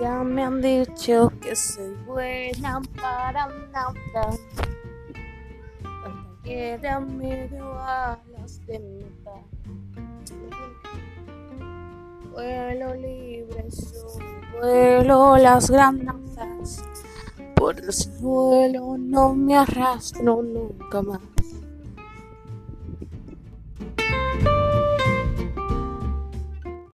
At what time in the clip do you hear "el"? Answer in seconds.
17.78-17.92